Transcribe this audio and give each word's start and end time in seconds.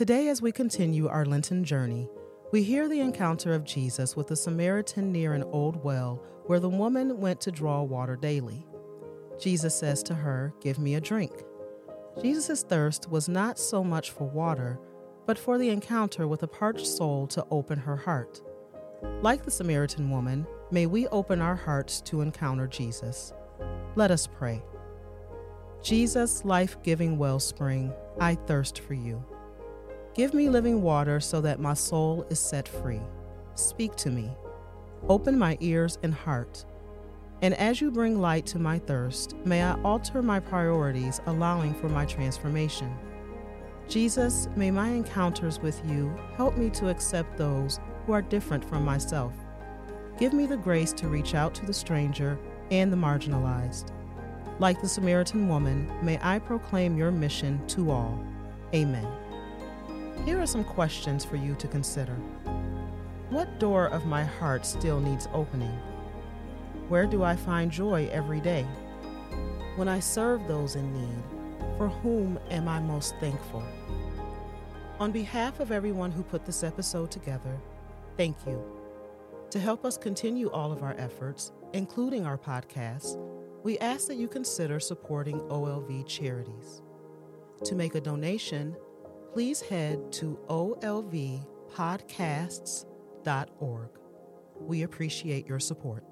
Today, 0.00 0.28
as 0.28 0.40
we 0.40 0.50
continue 0.50 1.08
our 1.08 1.26
Lenten 1.26 1.62
journey, 1.62 2.08
we 2.52 2.62
hear 2.62 2.88
the 2.88 3.00
encounter 3.00 3.52
of 3.52 3.64
Jesus 3.64 4.16
with 4.16 4.30
a 4.30 4.36
Samaritan 4.36 5.12
near 5.12 5.34
an 5.34 5.42
old 5.42 5.84
well 5.84 6.24
where 6.46 6.58
the 6.58 6.70
woman 6.70 7.20
went 7.20 7.38
to 7.42 7.52
draw 7.52 7.82
water 7.82 8.16
daily. 8.16 8.66
Jesus 9.38 9.74
says 9.74 10.02
to 10.04 10.14
her, 10.14 10.54
Give 10.62 10.78
me 10.78 10.94
a 10.94 11.02
drink. 11.02 11.42
Jesus' 12.22 12.62
thirst 12.62 13.10
was 13.10 13.28
not 13.28 13.58
so 13.58 13.84
much 13.84 14.10
for 14.12 14.24
water, 14.26 14.78
but 15.26 15.38
for 15.38 15.58
the 15.58 15.68
encounter 15.68 16.26
with 16.26 16.42
a 16.44 16.48
parched 16.48 16.86
soul 16.86 17.26
to 17.26 17.44
open 17.50 17.78
her 17.78 17.98
heart. 17.98 18.40
Like 19.20 19.44
the 19.44 19.50
Samaritan 19.50 20.08
woman, 20.10 20.46
may 20.70 20.86
we 20.86 21.08
open 21.08 21.42
our 21.42 21.56
hearts 21.56 22.00
to 22.06 22.22
encounter 22.22 22.66
Jesus. 22.66 23.34
Let 23.96 24.10
us 24.10 24.26
pray. 24.26 24.62
Jesus, 25.82 26.42
life 26.42 26.78
giving 26.82 27.18
wellspring, 27.18 27.92
I 28.18 28.36
thirst 28.36 28.80
for 28.80 28.94
you. 28.94 29.22
Give 30.14 30.34
me 30.34 30.48
living 30.48 30.82
water 30.82 31.20
so 31.20 31.40
that 31.42 31.60
my 31.60 31.74
soul 31.74 32.26
is 32.30 32.40
set 32.40 32.66
free. 32.66 33.00
Speak 33.54 33.94
to 33.96 34.10
me. 34.10 34.30
Open 35.08 35.38
my 35.38 35.56
ears 35.60 35.98
and 36.02 36.12
heart. 36.12 36.64
And 37.42 37.54
as 37.54 37.80
you 37.80 37.90
bring 37.90 38.20
light 38.20 38.44
to 38.46 38.58
my 38.58 38.78
thirst, 38.80 39.34
may 39.44 39.62
I 39.62 39.80
alter 39.82 40.20
my 40.20 40.40
priorities, 40.40 41.20
allowing 41.26 41.74
for 41.74 41.88
my 41.88 42.04
transformation. 42.04 42.94
Jesus, 43.88 44.48
may 44.56 44.70
my 44.70 44.88
encounters 44.88 45.58
with 45.60 45.80
you 45.86 46.14
help 46.36 46.56
me 46.56 46.70
to 46.70 46.88
accept 46.88 47.36
those 47.38 47.78
who 48.04 48.12
are 48.12 48.20
different 48.22 48.64
from 48.64 48.84
myself. 48.84 49.32
Give 50.18 50.32
me 50.32 50.44
the 50.44 50.56
grace 50.56 50.92
to 50.94 51.08
reach 51.08 51.34
out 51.34 51.54
to 51.54 51.66
the 51.66 51.72
stranger 51.72 52.38
and 52.70 52.92
the 52.92 52.96
marginalized. 52.96 53.88
Like 54.58 54.80
the 54.82 54.88
Samaritan 54.88 55.48
woman, 55.48 55.90
may 56.02 56.18
I 56.22 56.40
proclaim 56.40 56.96
your 56.98 57.10
mission 57.10 57.66
to 57.68 57.90
all. 57.90 58.22
Amen. 58.74 59.06
Here 60.26 60.38
are 60.38 60.46
some 60.46 60.64
questions 60.64 61.24
for 61.24 61.36
you 61.36 61.54
to 61.54 61.66
consider. 61.66 62.14
What 63.30 63.58
door 63.58 63.86
of 63.86 64.04
my 64.04 64.22
heart 64.22 64.66
still 64.66 65.00
needs 65.00 65.28
opening? 65.32 65.72
Where 66.90 67.06
do 67.06 67.22
I 67.22 67.34
find 67.34 67.70
joy 67.70 68.06
every 68.12 68.38
day? 68.38 68.64
When 69.76 69.88
I 69.88 69.98
serve 69.98 70.46
those 70.46 70.76
in 70.76 70.92
need, 70.92 71.22
for 71.78 71.88
whom 71.88 72.38
am 72.50 72.68
I 72.68 72.80
most 72.80 73.14
thankful? 73.18 73.62
On 74.98 75.10
behalf 75.10 75.58
of 75.58 75.72
everyone 75.72 76.10
who 76.12 76.22
put 76.22 76.44
this 76.44 76.62
episode 76.62 77.10
together, 77.10 77.56
thank 78.18 78.36
you. 78.46 78.62
To 79.52 79.58
help 79.58 79.86
us 79.86 79.96
continue 79.96 80.50
all 80.50 80.70
of 80.70 80.82
our 80.82 80.94
efforts, 80.98 81.50
including 81.72 82.26
our 82.26 82.36
podcast, 82.36 83.16
we 83.62 83.78
ask 83.78 84.06
that 84.08 84.16
you 84.18 84.28
consider 84.28 84.80
supporting 84.80 85.40
OLV 85.48 86.06
charities. 86.06 86.82
To 87.64 87.74
make 87.74 87.94
a 87.94 88.00
donation, 88.02 88.76
please 89.32 89.60
head 89.60 90.10
to 90.12 90.36
olvpodcasts.org. 90.48 91.40
We 94.60 94.82
appreciate 94.82 95.46
your 95.46 95.60
support. 95.60 96.02